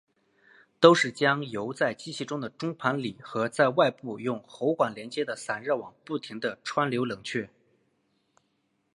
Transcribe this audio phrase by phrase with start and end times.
[0.79, 7.47] 都是将油在机器的中盘里和在外部用喉管连接的散热网不停地穿流冷却。